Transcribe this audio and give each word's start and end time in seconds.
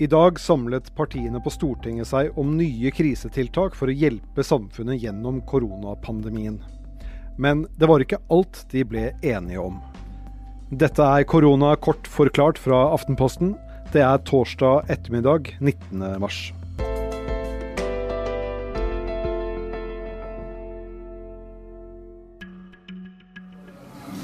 I 0.00 0.06
dag 0.06 0.40
samlet 0.40 0.86
partiene 0.96 1.42
på 1.44 1.50
Stortinget 1.52 2.08
seg 2.08 2.38
om 2.40 2.54
nye 2.56 2.88
krisetiltak 2.88 3.74
for 3.76 3.92
å 3.92 3.92
hjelpe 3.92 4.40
samfunnet 4.40 5.02
gjennom 5.02 5.42
koronapandemien. 5.44 6.54
Men 7.36 7.66
det 7.76 7.84
var 7.90 8.00
ikke 8.00 8.22
alt 8.32 8.62
de 8.72 8.80
ble 8.88 9.10
enige 9.20 9.60
om. 9.60 9.76
Dette 10.72 11.04
er 11.04 11.26
korona 11.28 11.74
kort 11.76 12.08
forklart 12.08 12.56
fra 12.56 12.78
Aftenposten. 12.94 13.52
Det 13.92 14.00
er 14.00 14.24
torsdag 14.24 14.88
ettermiddag 14.88 15.52
19. 15.60 16.06
mars. 16.24 16.38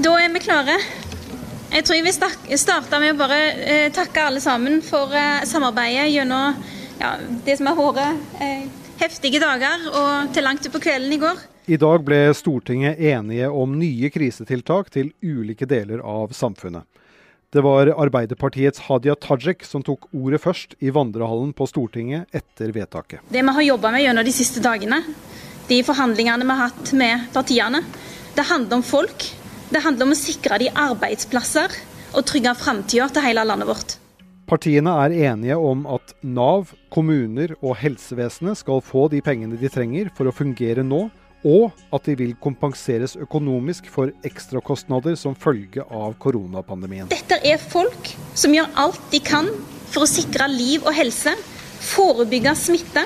Da 0.00 0.16
er 0.16 0.32
vi 0.32 0.42
klare. 0.48 0.80
Jeg 1.68 1.84
tror 1.84 1.98
jeg 1.98 2.04
vil 2.06 2.58
starte 2.58 2.98
med 3.02 3.12
å 3.12 3.18
bare 3.18 3.38
eh, 3.60 3.88
takke 3.92 4.22
alle 4.24 4.40
sammen 4.40 4.80
for 4.84 5.12
eh, 5.12 5.44
samarbeidet 5.44 6.06
gjennom 6.14 6.56
ja, 6.98 7.10
det 7.44 7.58
som 7.58 7.68
har 7.68 7.76
vært 7.76 8.38
eh, 8.40 8.62
heftige 8.98 9.40
dager 9.42 9.84
og 9.92 10.30
til 10.32 10.46
langt 10.48 10.64
utpå 10.64 10.80
kvelden 10.86 11.12
i 11.12 11.20
går. 11.20 11.42
I 11.68 11.76
dag 11.76 12.00
ble 12.00 12.22
Stortinget 12.32 12.96
enige 13.10 13.50
om 13.52 13.74
nye 13.76 14.08
krisetiltak 14.08 14.88
til 14.94 15.12
ulike 15.20 15.68
deler 15.68 16.00
av 16.00 16.32
samfunnet. 16.32 16.88
Det 17.52 17.60
var 17.64 17.92
Arbeiderpartiets 17.92 18.80
Hadia 18.88 19.14
Tajik 19.20 19.62
som 19.64 19.84
tok 19.84 20.08
ordet 20.16 20.40
først 20.40 20.74
i 20.84 20.88
vandrehallen 20.92 21.52
på 21.56 21.68
Stortinget 21.68 22.32
etter 22.32 22.72
vedtaket. 22.72 23.20
Det 23.28 23.44
vi 23.44 23.56
har 23.58 23.68
jobba 23.68 23.92
med 23.92 24.06
gjennom 24.06 24.24
de 24.24 24.34
siste 24.36 24.64
dagene, 24.64 25.02
de 25.68 25.82
forhandlingene 25.84 26.48
vi 26.48 26.56
har 26.56 26.72
hatt 26.72 26.92
med 26.96 27.28
partiene, 27.36 27.84
det 28.36 28.48
handler 28.48 28.80
om 28.80 28.84
folk. 28.84 29.28
Det 29.68 29.82
handler 29.84 30.08
om 30.08 30.14
å 30.14 30.18
sikre 30.18 30.56
de 30.62 30.68
arbeidsplasser 30.72 31.74
og 32.16 32.24
trygge 32.28 32.54
framtida 32.56 33.08
til 33.12 33.26
hele 33.26 33.44
landet 33.44 33.68
vårt. 33.68 33.96
Partiene 34.48 34.94
er 35.04 35.12
enige 35.28 35.58
om 35.60 35.82
at 35.92 36.14
Nav, 36.24 36.70
kommuner 36.88 37.52
og 37.58 37.76
helsevesenet 37.76 38.56
skal 38.62 38.80
få 38.80 39.10
de 39.12 39.20
pengene 39.24 39.58
de 39.60 39.68
trenger 39.68 40.08
for 40.16 40.30
å 40.30 40.32
fungere 40.32 40.80
nå, 40.86 41.02
og 41.44 41.76
at 41.94 42.08
de 42.08 42.16
vil 42.18 42.32
kompenseres 42.40 43.12
økonomisk 43.20 43.90
for 43.92 44.10
ekstrakostnader 44.26 45.18
som 45.20 45.36
følge 45.38 45.84
av 45.84 46.16
koronapandemien. 46.18 47.12
Dette 47.12 47.36
er 47.44 47.60
folk 47.60 48.14
som 48.32 48.56
gjør 48.56 48.72
alt 48.86 49.04
de 49.12 49.20
kan 49.22 49.52
for 49.92 50.06
å 50.06 50.10
sikre 50.10 50.48
liv 50.50 50.80
og 50.88 50.96
helse, 50.96 51.36
forebygge 51.92 52.56
smitte 52.58 53.04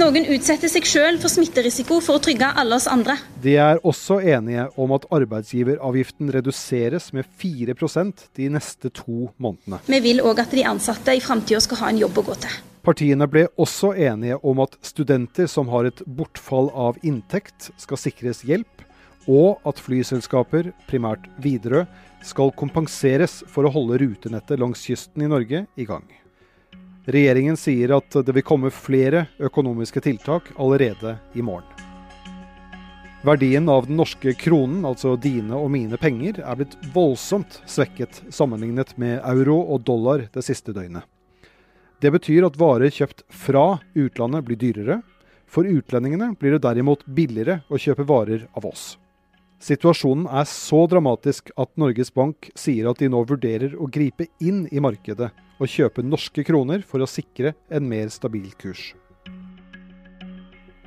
noen 0.00 0.26
utsetter 0.34 0.70
seg 0.70 0.86
sjøl 0.88 1.18
for 1.22 1.32
smitterisiko 1.32 2.00
for 2.04 2.18
å 2.18 2.22
trygge 2.22 2.48
alle 2.60 2.76
oss 2.78 2.86
andre. 2.90 3.16
De 3.42 3.56
er 3.60 3.80
også 3.86 4.20
enige 4.20 4.66
om 4.80 4.94
at 4.96 5.06
arbeidsgiveravgiften 5.14 6.32
reduseres 6.34 7.10
med 7.16 7.28
4% 7.40 8.28
de 8.38 8.48
neste 8.54 8.90
to 8.94 9.28
månedene. 9.36 9.80
Vi 9.86 10.00
vil 10.04 10.22
òg 10.24 10.42
at 10.44 10.54
de 10.54 10.64
ansatte 10.68 11.14
i 11.14 11.22
framtida 11.24 11.62
skal 11.64 11.82
ha 11.82 11.92
en 11.92 12.00
jobb 12.04 12.22
å 12.22 12.26
gå 12.30 12.38
til. 12.46 12.56
Partiene 12.84 13.28
ble 13.30 13.46
også 13.60 13.94
enige 13.96 14.36
om 14.44 14.60
at 14.64 14.74
studenter 14.84 15.48
som 15.48 15.70
har 15.72 15.88
et 15.88 16.02
bortfall 16.04 16.68
av 16.76 16.98
inntekt, 17.06 17.70
skal 17.80 18.00
sikres 18.00 18.42
hjelp, 18.44 18.84
og 19.24 19.62
at 19.64 19.80
flyselskaper, 19.80 20.68
primært 20.90 21.30
Widerøe, 21.40 21.86
skal 22.24 22.52
kompenseres 22.56 23.42
for 23.52 23.64
å 23.64 23.72
holde 23.72 24.02
rutenettet 24.04 24.60
langs 24.60 24.84
kysten 24.84 25.24
i 25.24 25.30
Norge 25.32 25.64
i 25.76 25.88
gang. 25.88 26.04
Regjeringen 27.04 27.56
sier 27.60 27.92
at 27.92 28.14
det 28.24 28.32
vil 28.32 28.46
komme 28.46 28.70
flere 28.72 29.26
økonomiske 29.36 30.00
tiltak 30.06 30.54
allerede 30.56 31.18
i 31.36 31.42
morgen. 31.44 31.68
Verdien 33.24 33.68
av 33.68 33.86
den 33.86 33.96
norske 33.96 34.32
kronen, 34.36 34.84
altså 34.88 35.14
dine 35.16 35.56
og 35.56 35.70
mine 35.72 35.96
penger, 36.00 36.40
er 36.40 36.56
blitt 36.60 36.76
voldsomt 36.92 37.60
svekket 37.68 38.22
sammenlignet 38.32 38.96
med 39.00 39.20
euro 39.20 39.58
og 39.62 39.84
dollar 39.84 40.26
det 40.32 40.44
siste 40.44 40.72
døgnet. 40.76 41.04
Det 42.00 42.12
betyr 42.12 42.44
at 42.48 42.58
varer 42.60 42.92
kjøpt 42.92 43.24
fra 43.32 43.78
utlandet 43.96 44.44
blir 44.44 44.60
dyrere. 44.60 44.98
For 45.48 45.68
utlendingene 45.68 46.34
blir 46.40 46.56
det 46.56 46.64
derimot 46.64 47.04
billigere 47.04 47.62
å 47.68 47.80
kjøpe 47.80 48.04
varer 48.08 48.48
av 48.56 48.64
oss. 48.68 48.94
Situasjonen 49.60 50.26
er 50.28 50.48
så 50.48 50.84
dramatisk 50.88 51.52
at 51.56 51.72
Norges 51.80 52.12
Bank 52.12 52.50
sier 52.58 52.90
at 52.90 53.00
de 53.00 53.08
nå 53.12 53.22
vurderer 53.28 53.76
å 53.76 53.88
gripe 53.88 54.28
inn 54.40 54.66
i 54.72 54.82
markedet 54.84 55.30
og 55.58 55.70
kjøpe 55.70 56.04
norske 56.04 56.44
kroner 56.46 56.82
for 56.86 57.02
å 57.04 57.08
sikre 57.10 57.54
en 57.70 57.88
mer 57.88 58.10
stabil 58.12 58.50
kurs. 58.60 58.92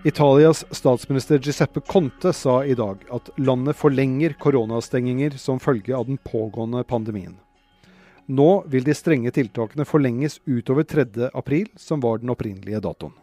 Italias 0.07 0.61
statsminister 0.71 1.39
Giuseppe 1.41 1.81
Conte 1.81 2.31
sa 2.33 2.61
i 2.63 2.75
dag 2.77 3.01
at 3.11 3.31
landet 3.41 3.75
forlenger 3.75 4.37
koronastenginger 4.39 5.35
som 5.41 5.59
følge 5.59 5.95
av 5.97 6.05
den 6.07 6.19
pågående 6.21 6.83
pandemien. 6.87 7.33
Nå 8.27 8.63
vil 8.67 8.83
de 8.83 8.95
strenge 8.95 9.31
tiltakene 9.35 9.87
forlenges 9.87 10.37
utover 10.45 10.83
3. 10.83 11.31
april, 11.33 11.67
som 11.75 12.03
var 12.03 12.19
den 12.21 12.31
opprinnelige 12.31 12.83
datoen. 12.83 13.15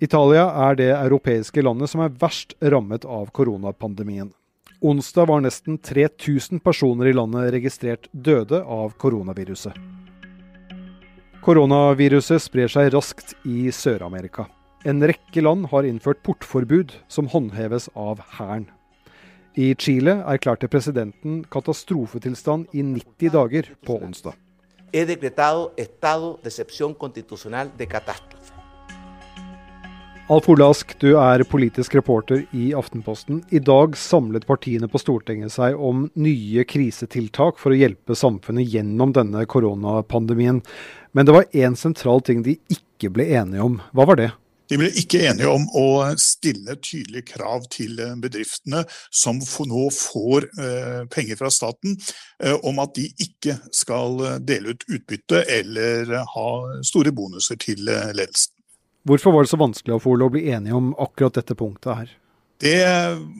Italia 0.00 0.46
er 0.68 0.78
det 0.78 0.90
europeiske 0.94 1.62
landet 1.62 1.90
som 1.90 2.04
er 2.04 2.14
verst 2.20 2.54
rammet 2.62 3.04
av 3.04 3.32
koronapandemien. 3.34 4.30
Onsdag 4.78 5.26
var 5.26 5.42
nesten 5.42 5.78
3000 5.82 6.62
personer 6.62 7.10
i 7.10 7.16
landet 7.18 7.50
registrert 7.50 8.06
døde 8.12 8.62
av 8.62 8.94
koronaviruset. 8.94 9.74
Koronaviruset 11.38 12.42
sprer 12.42 12.70
seg 12.72 12.88
raskt 12.90 13.36
i 13.46 13.70
Sør-Amerika. 13.70 14.48
En 14.88 14.98
rekke 15.06 15.42
land 15.42 15.68
har 15.70 15.86
innført 15.86 16.18
portforbud, 16.26 16.96
som 17.06 17.30
håndheves 17.30 17.86
av 17.94 18.18
hæren. 18.34 18.66
I 19.54 19.70
Chile 19.78 20.16
erklærte 20.26 20.68
presidenten 20.70 21.44
katastrofetilstand 21.50 22.74
i 22.74 22.82
90 22.82 23.32
dager 23.34 23.70
på 23.86 24.00
onsdag. 24.02 24.34
He 24.92 25.04
decretado 25.04 25.72
estado 25.76 26.38
de 26.42 26.48
excepción 26.48 26.94
constitucional. 26.94 27.70
Alf 30.28 30.44
Ole 30.52 30.66
du 31.00 31.14
er 31.16 31.40
politisk 31.48 31.94
reporter 31.96 32.42
i 32.52 32.74
Aftenposten. 32.76 33.38
I 33.48 33.62
dag 33.64 33.94
samlet 33.96 34.44
partiene 34.44 34.84
på 34.84 35.00
Stortinget 35.00 35.54
seg 35.54 35.78
om 35.80 36.02
nye 36.20 36.66
krisetiltak 36.68 37.56
for 37.56 37.72
å 37.72 37.78
hjelpe 37.78 38.12
samfunnet 38.12 38.68
gjennom 38.68 39.14
denne 39.16 39.46
koronapandemien. 39.48 40.60
Men 41.16 41.24
det 41.24 41.32
var 41.32 41.48
én 41.56 41.78
sentral 41.80 42.20
ting 42.20 42.42
de 42.44 42.58
ikke 42.68 43.08
ble 43.16 43.24
enige 43.40 43.64
om. 43.64 43.78
Hva 43.96 44.04
var 44.10 44.20
det? 44.20 44.28
De 44.68 44.76
ble 44.76 44.90
ikke 45.00 45.22
enige 45.30 45.48
om 45.48 45.64
å 45.72 45.86
stille 46.20 46.76
tydelige 46.76 47.30
krav 47.32 47.64
til 47.72 47.96
bedriftene 48.20 48.84
som 49.08 49.40
nå 49.40 49.86
får 49.96 50.50
eh, 50.60 51.00
penger 51.08 51.40
fra 51.40 51.48
staten, 51.48 51.96
eh, 52.44 52.52
om 52.68 52.84
at 52.84 52.92
de 53.00 53.08
ikke 53.24 53.56
skal 53.72 54.20
dele 54.44 54.76
ut 54.76 54.84
utbytte 54.92 55.40
eller 55.56 56.18
ha 56.36 56.48
store 56.84 57.16
bonuser 57.16 57.56
til 57.64 57.80
ledelsen. 57.88 58.57
Hvorfor 59.08 59.32
var 59.32 59.44
det 59.44 59.48
så 59.48 59.56
vanskelig 59.56 59.96
å 59.96 60.32
bli 60.32 60.48
enige 60.52 60.76
om 60.76 60.90
akkurat 61.00 61.38
dette 61.40 61.56
punktet 61.56 61.94
her? 61.96 62.16
Det 62.58 62.82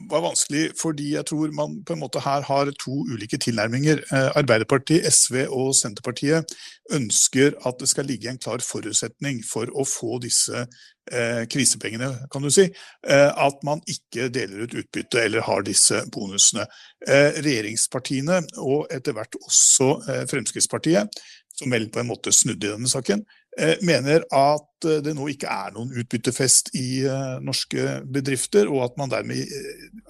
var 0.09 0.21
vanskelig 0.23 0.69
fordi 0.79 1.09
jeg 1.17 1.27
tror 1.27 1.51
man 1.51 1.73
på 1.83 1.93
en 1.93 1.99
måte 1.99 2.21
her 2.23 2.45
har 2.47 2.69
to 2.79 3.01
ulike 3.11 3.37
tilnærminger. 3.37 3.99
Eh, 4.15 4.29
Arbeiderpartiet, 4.39 5.03
SV 5.11 5.43
og 5.45 5.73
Senterpartiet 5.75 6.47
ønsker 6.95 7.57
at 7.67 7.81
det 7.81 7.89
skal 7.91 8.07
ligge 8.07 8.31
en 8.31 8.39
klar 8.39 8.63
forutsetning 8.63 9.41
for 9.45 9.67
å 9.75 9.83
få 9.83 10.21
disse 10.23 10.63
eh, 10.63 11.43
krisepengene, 11.51 12.13
kan 12.31 12.47
du 12.47 12.49
si. 12.53 12.69
Eh, 13.03 13.27
at 13.29 13.59
man 13.67 13.83
ikke 13.91 14.29
deler 14.31 14.63
ut 14.63 14.77
utbytte 14.85 15.25
eller 15.25 15.43
har 15.49 15.67
disse 15.67 15.99
bonusene. 16.15 16.65
Regjeringspartiene, 17.09 18.41
og 18.63 18.87
etter 18.91 19.13
hvert 19.15 19.35
også 19.43 19.93
Fremskrittspartiet, 20.31 21.21
som 21.59 21.75
vel 21.75 21.89
på 21.91 22.01
en 22.01 22.09
måte 22.09 22.31
snudde 22.35 22.67
i 22.69 22.71
denne 22.71 22.91
saken, 22.91 23.25
mener 23.85 24.23
at 24.35 24.87
eh, 24.87 24.99
det 25.03 25.13
nå 25.17 25.29
ikke 25.31 25.49
er 25.51 25.73
noen 25.75 25.91
utbyttefest 26.01 26.71
i 26.79 27.01
eh, 27.05 27.37
norske 27.45 27.99
bedrifter, 28.09 28.69
og 28.71 28.85
at 28.87 28.99
man 29.01 29.11
dermed 29.11 29.53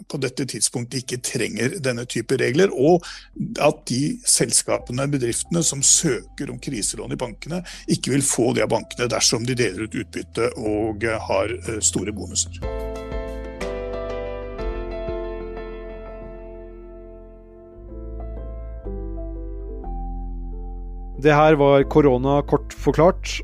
på 0.10 0.20
dette 0.22 0.48
tidspunktet 0.50 1.04
ikke 1.04 1.22
trenger 1.26 1.78
denne 1.84 2.06
type 2.10 2.38
regler. 2.42 2.74
Og 2.74 3.06
at 3.62 3.84
de 3.92 4.18
selskapene, 4.28 5.10
bedriftene, 5.12 5.64
som 5.66 5.84
søker 5.86 6.54
om 6.54 6.62
kriselån 6.62 7.16
i 7.16 7.20
bankene, 7.20 7.64
ikke 7.92 8.16
vil 8.16 8.26
få 8.26 8.52
det 8.58 8.66
av 8.66 8.74
bankene 8.74 9.10
dersom 9.12 9.48
de 9.48 9.58
deler 9.58 9.88
ut 9.88 10.00
utbytte 10.00 10.54
og 10.58 11.06
har 11.30 11.58
store 11.84 12.16
bonuser. 12.16 12.79
Det 21.20 21.34
her 21.36 21.58
var 21.60 21.84
korona 21.92 22.38
kort 22.48 22.72
forklart. 22.72 23.42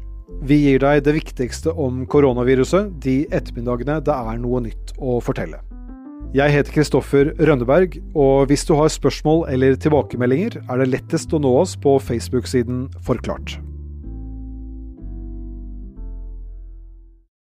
Vi 0.47 0.61
gir 0.61 0.79
deg 0.79 1.01
det 1.03 1.11
viktigste 1.17 1.73
om 1.75 2.05
koronaviruset 2.07 2.93
de 3.03 3.25
ettermiddagene 3.35 3.97
det 4.05 4.15
er 4.15 4.39
noe 4.39 4.61
nytt 4.63 4.93
å 4.95 5.17
fortelle. 5.23 5.59
Jeg 6.35 6.55
heter 6.55 6.71
Kristoffer 6.71 7.33
Rønneberg, 7.35 7.99
og 8.15 8.47
hvis 8.47 8.63
du 8.67 8.73
har 8.79 8.91
spørsmål 8.91 9.45
eller 9.51 9.75
tilbakemeldinger, 9.75 10.61
er 10.63 10.81
det 10.81 10.91
lettest 10.93 11.35
å 11.35 11.39
nå 11.43 11.51
oss 11.65 11.75
på 11.75 11.97
Facebook-siden 11.99 12.85
Forklart. 13.03 13.57